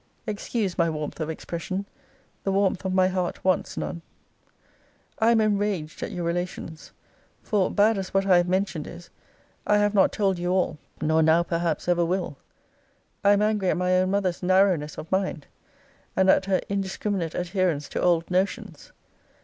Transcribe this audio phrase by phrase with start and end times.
[0.25, 1.85] Excuse my warmth of expression.
[2.43, 4.01] The warmth of my heart wants none.
[5.19, 6.91] I am enraged at your relations;
[7.43, 9.11] for, bad as what I have mentioned is,
[9.67, 12.39] I have not told you all; nor now, perhaps, ever will.
[13.23, 15.45] I am angry at my own mother's narrowness of mind,
[16.15, 18.91] and at her indiscriminate adherence to old notions.